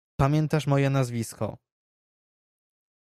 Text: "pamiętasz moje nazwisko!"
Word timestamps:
"pamiętasz 0.15 0.67
moje 0.67 0.89
nazwisko!" 0.89 1.57